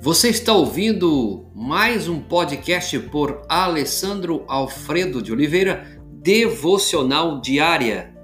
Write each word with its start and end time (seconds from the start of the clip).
Você 0.00 0.28
está 0.28 0.52
ouvindo 0.52 1.50
mais 1.52 2.08
um 2.08 2.20
podcast 2.20 2.96
por 3.10 3.42
Alessandro 3.48 4.44
Alfredo 4.46 5.20
de 5.20 5.32
Oliveira, 5.32 6.00
Devocional 6.22 7.40
Diária. 7.40 8.14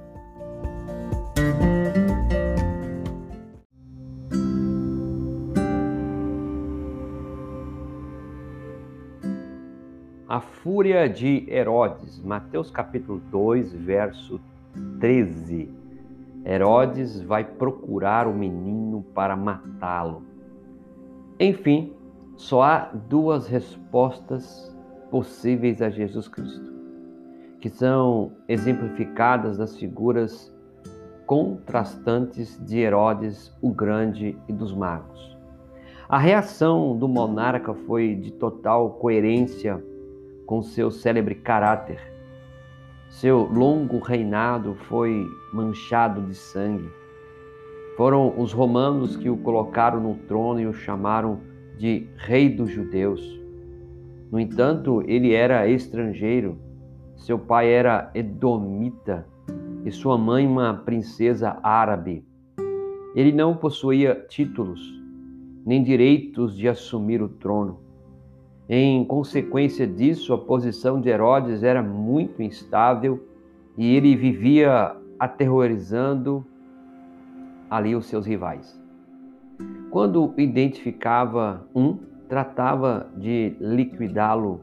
A 10.29 10.41
fúria 10.41 11.09
de 11.09 11.45
Herodes, 11.49 12.23
Mateus 12.23 12.71
capítulo 12.71 13.21
2, 13.33 13.73
verso 13.73 14.41
13. 15.01 15.69
Herodes 16.45 17.21
vai 17.21 17.43
procurar 17.43 18.29
o 18.29 18.33
menino 18.33 19.03
para 19.13 19.35
matá-lo. 19.35 20.34
Enfim, 21.39 21.93
só 22.37 22.63
há 22.63 22.79
duas 23.09 23.49
respostas 23.49 24.73
possíveis 25.11 25.83
a 25.83 25.91
Jesus 25.91 26.29
Cristo, 26.29 26.73
que 27.61 27.69
são 27.69 28.33
exemplificadas 28.49 29.59
nas 29.59 29.77
figuras 29.77 30.55
contrastantes 31.27 32.61
de 32.65 32.79
Herodes 32.79 33.53
o 33.61 33.71
Grande 33.71 34.37
e 34.49 34.53
dos 34.53 34.75
magos. 34.75 35.35
A 36.09 36.19
reação 36.19 36.97
do 36.97 37.09
monarca 37.09 37.75
foi 37.75 38.15
de 38.15 38.31
total 38.31 38.91
coerência 38.91 39.83
com 40.47 40.63
seu 40.63 40.91
célebre 40.91 41.35
caráter. 41.35 42.01
Seu 43.09 43.43
longo 43.45 43.99
reinado 43.99 44.75
foi 44.89 45.27
manchado 45.53 46.23
de 46.23 46.35
sangue. 46.35 46.91
Foram 47.97 48.35
os 48.39 48.53
romanos 48.53 49.17
que 49.17 49.31
o 49.31 49.37
colocaram 49.37 50.01
no 50.01 50.17
trono 50.27 50.61
e 50.61 50.67
o 50.67 50.73
chamaram 50.73 51.41
de 51.79 52.09
Rei 52.17 52.49
dos 52.49 52.71
Judeus. 52.71 53.41
No 54.33 54.41
entanto, 54.41 55.03
ele 55.07 55.33
era 55.33 55.69
estrangeiro. 55.69 56.59
Seu 57.15 57.39
pai 57.39 57.73
era 57.73 58.11
edomita 58.15 59.27
e 59.85 59.93
sua 59.93 60.19
mãe 60.19 60.45
uma 60.47 60.75
princesa 60.75 61.59
árabe. 61.63 62.25
Ele 63.15 63.31
não 63.31 63.57
possuía 63.57 64.27
títulos 64.29 64.81
nem 65.65 65.83
direitos 65.83 66.57
de 66.57 66.69
assumir 66.69 67.23
o 67.23 67.29
trono. 67.29 67.79
Em 68.69 69.05
consequência 69.05 69.87
disso, 69.87 70.33
a 70.33 70.39
posição 70.39 71.01
de 71.01 71.09
Herodes 71.09 71.63
era 71.63 71.83
muito 71.83 72.43
instável 72.43 73.27
e 73.77 73.95
ele 73.95 74.15
vivia 74.15 74.95
aterrorizando 75.19 76.45
ali 77.77 77.95
os 77.95 78.07
seus 78.07 78.27
rivais. 78.27 78.81
Quando 79.91 80.35
identificava 80.37 81.67
um, 81.75 81.99
tratava 82.29 83.11
de 83.17 83.57
liquidá-lo 83.61 84.61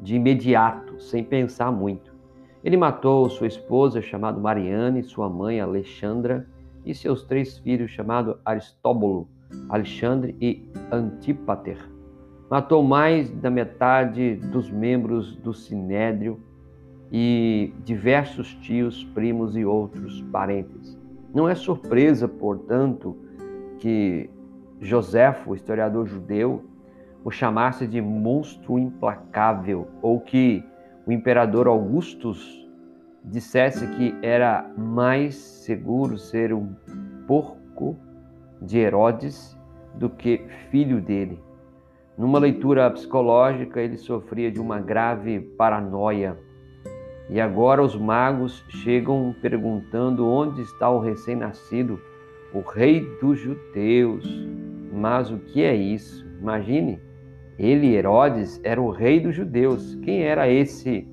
de 0.00 0.16
imediato, 0.16 1.00
sem 1.00 1.22
pensar 1.24 1.70
muito. 1.70 2.14
Ele 2.62 2.76
matou 2.76 3.28
sua 3.28 3.46
esposa, 3.46 4.00
chamada 4.00 4.38
Mariane, 4.38 5.02
sua 5.02 5.28
mãe, 5.28 5.60
Alexandra, 5.60 6.46
e 6.84 6.94
seus 6.94 7.24
três 7.24 7.58
filhos, 7.58 7.90
chamados 7.90 8.36
Aristóbulo, 8.44 9.28
Alexandre 9.68 10.36
e 10.40 10.66
Antípater 10.90 11.78
matou 12.50 12.82
mais 12.82 13.30
da 13.30 13.48
metade 13.48 14.34
dos 14.34 14.68
membros 14.68 15.36
do 15.36 15.54
sinédrio 15.54 16.40
e 17.12 17.72
diversos 17.84 18.52
tios, 18.56 19.04
primos 19.04 19.56
e 19.56 19.64
outros 19.64 20.20
parentes. 20.32 20.99
Não 21.32 21.48
é 21.48 21.54
surpresa, 21.54 22.26
portanto, 22.26 23.16
que 23.78 24.28
Joséfo, 24.80 25.54
historiador 25.54 26.06
judeu, 26.06 26.64
o 27.24 27.30
chamasse 27.30 27.86
de 27.86 28.00
monstro 28.00 28.78
implacável, 28.78 29.88
ou 30.02 30.20
que 30.20 30.64
o 31.06 31.12
imperador 31.12 31.66
Augustus 31.66 32.68
dissesse 33.24 33.86
que 33.88 34.14
era 34.22 34.70
mais 34.76 35.34
seguro 35.34 36.16
ser 36.16 36.52
um 36.52 36.74
porco 37.26 37.96
de 38.60 38.78
Herodes 38.78 39.56
do 39.94 40.08
que 40.08 40.46
filho 40.70 41.00
dele. 41.00 41.42
Numa 42.16 42.38
leitura 42.38 42.90
psicológica, 42.90 43.80
ele 43.80 43.96
sofria 43.96 44.50
de 44.50 44.60
uma 44.60 44.78
grave 44.78 45.40
paranoia. 45.40 46.36
E 47.30 47.40
agora 47.40 47.80
os 47.80 47.96
magos 47.96 48.64
chegam 48.68 49.34
perguntando 49.40 50.26
onde 50.26 50.62
está 50.62 50.90
o 50.90 50.98
recém-nascido, 50.98 52.00
o 52.52 52.60
rei 52.60 53.06
dos 53.20 53.38
judeus. 53.38 54.26
Mas 54.92 55.30
o 55.30 55.38
que 55.38 55.62
é 55.62 55.74
isso? 55.74 56.26
Imagine, 56.40 57.00
ele, 57.56 57.94
Herodes, 57.94 58.60
era 58.64 58.82
o 58.82 58.90
rei 58.90 59.20
dos 59.20 59.36
judeus. 59.36 59.94
Quem 60.02 60.22
era 60.22 60.48
esse 60.48 61.06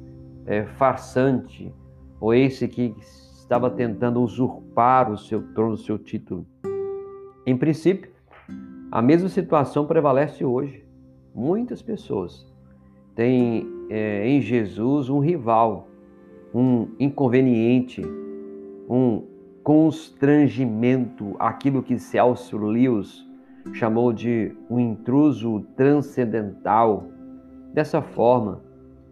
é, 0.47 0.63
farsante, 0.63 1.71
ou 2.19 2.33
esse 2.33 2.67
que 2.67 2.95
estava 2.99 3.69
tentando 3.69 4.19
usurpar 4.21 5.11
o 5.11 5.17
seu 5.17 5.43
trono, 5.53 5.73
o 5.73 5.77
seu 5.77 5.99
título? 5.99 6.47
Em 7.45 7.55
princípio, 7.55 8.09
a 8.91 9.01
mesma 9.03 9.29
situação 9.29 9.85
prevalece 9.85 10.43
hoje. 10.43 10.83
Muitas 11.35 11.83
pessoas 11.83 12.51
têm 13.13 13.67
é, 13.89 14.27
em 14.27 14.41
Jesus 14.41 15.09
um 15.09 15.19
rival, 15.19 15.87
um 16.53 16.87
inconveniente, 16.99 18.01
um 18.89 19.23
constrangimento, 19.63 21.35
aquilo 21.39 21.83
que 21.83 21.99
Celso 21.99 22.57
Lewis 22.57 23.25
chamou 23.73 24.13
de 24.13 24.55
um 24.69 24.79
intruso 24.79 25.65
transcendental. 25.75 27.05
Dessa 27.73 28.01
forma, 28.01 28.61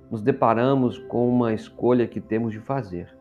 nos 0.10 0.22
deparamos 0.22 0.98
com 0.98 1.28
uma 1.28 1.54
escolha 1.54 2.08
que 2.08 2.22
temos 2.22 2.54
de 2.54 2.60
fazer. 2.60 3.14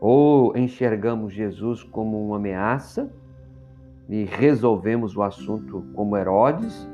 Ou 0.00 0.56
enxergamos 0.56 1.32
Jesus 1.32 1.82
como 1.82 2.26
uma 2.26 2.36
ameaça 2.36 3.12
e 4.08 4.24
resolvemos 4.24 5.16
o 5.16 5.22
assunto 5.22 5.84
como 5.94 6.16
Herodes, 6.16 6.88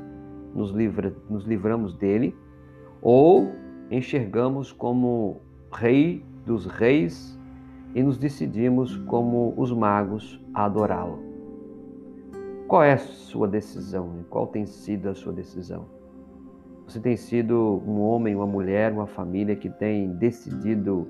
nos, 0.53 0.71
livra, 0.71 1.13
nos 1.29 1.45
livramos 1.45 1.95
dele, 1.95 2.35
ou 3.01 3.51
enxergamos 3.89 4.71
como 4.71 5.41
Rei 5.71 6.23
dos 6.45 6.65
Reis 6.65 7.37
e 7.93 8.01
nos 8.01 8.17
decidimos, 8.17 8.97
como 9.07 9.53
os 9.57 9.71
magos, 9.71 10.41
a 10.53 10.65
adorá-lo. 10.65 11.19
Qual 12.67 12.83
é 12.83 12.93
a 12.93 12.97
sua 12.97 13.47
decisão? 13.47 14.25
Qual 14.29 14.47
tem 14.47 14.65
sido 14.65 15.09
a 15.09 15.13
sua 15.13 15.33
decisão? 15.33 15.85
Você 16.87 16.99
tem 16.99 17.15
sido 17.15 17.81
um 17.85 17.99
homem, 18.01 18.35
uma 18.35 18.47
mulher, 18.47 18.91
uma 18.91 19.07
família 19.07 19.55
que 19.55 19.69
tem 19.69 20.13
decidido 20.13 21.07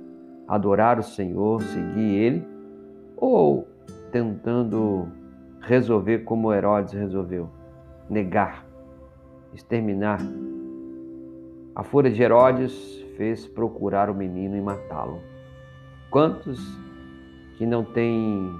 adorar 0.47 0.99
o 0.99 1.03
Senhor, 1.03 1.61
seguir 1.61 2.15
Ele, 2.15 2.47
ou 3.15 3.67
tentando 4.11 5.07
resolver 5.61 6.19
como 6.19 6.53
Herodes 6.53 6.93
resolveu, 6.93 7.49
negar 8.09 8.71
exterminar. 9.53 10.19
A 11.75 11.83
fúria 11.83 12.11
de 12.11 12.21
Herodes 12.21 13.05
fez 13.21 13.45
procurar 13.45 14.09
o 14.09 14.15
menino 14.15 14.57
e 14.57 14.61
matá-lo. 14.61 15.21
Quantos 16.09 16.59
que 17.55 17.67
não 17.67 17.85
têm 17.85 18.51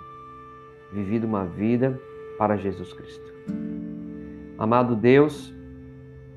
vivido 0.94 1.26
uma 1.26 1.48
vida 1.48 2.00
para 2.38 2.56
Jesus 2.58 2.94
Cristo? 2.94 3.34
Amado 4.60 4.96
Deus, 4.96 5.52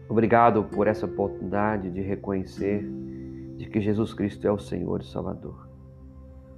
obrigado 0.09 0.65
por 0.65 0.87
essa 0.87 1.05
oportunidade 1.05 1.91
de 1.91 2.01
reconhecer 2.01 2.83
de 3.59 3.67
que 3.67 3.79
Jesus 3.79 4.15
Cristo 4.15 4.49
é 4.49 4.51
o 4.51 4.59
Senhor 4.59 5.03
e 5.03 5.05
Salvador. 5.05 5.69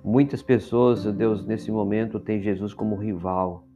Muitas 0.04 0.44
pessoas, 0.44 1.04
Deus, 1.04 1.44
nesse 1.44 1.72
momento 1.72 2.21
têm 2.21 2.41
Jesus 2.41 2.72
como 2.72 2.94
rival. 2.94 3.66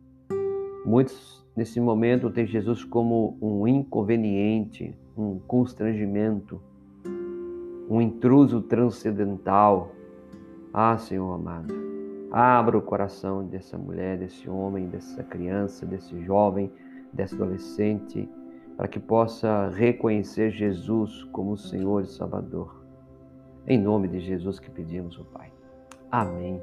Muitos 0.87 1.45
nesse 1.57 1.81
momento 1.81 2.31
tem 2.31 2.47
Jesus 2.47 2.85
como 2.85 3.37
um 3.43 3.67
inconveniente, 3.67 4.97
um 5.17 5.41
constrangimento, 5.41 6.63
um 7.91 8.01
intruso 8.01 8.63
transcendental. 8.63 9.91
Ah, 10.73 10.97
Senhor 10.97 11.35
amado, 11.35 11.75
abra 12.31 12.79
o 12.79 12.83
coração 12.83 13.45
dessa 13.45 13.77
mulher, 13.77 14.17
desse 14.17 14.49
homem, 14.49 14.87
dessa 14.87 15.25
criança, 15.25 15.85
desse 15.85 16.17
jovem, 16.25 16.73
desse 17.13 17.35
adolescente, 17.35 18.29
para 18.77 18.87
que 18.87 19.01
possa 19.01 19.69
reconhecer 19.71 20.53
Jesus 20.53 21.25
como 21.33 21.57
Senhor 21.57 22.03
e 22.03 22.07
Salvador. 22.07 22.81
Em 23.67 23.77
nome 23.77 24.07
de 24.07 24.21
Jesus 24.21 24.61
que 24.61 24.71
pedimos, 24.71 25.19
o 25.19 25.25
Pai. 25.25 25.53
Amém. 26.11 26.63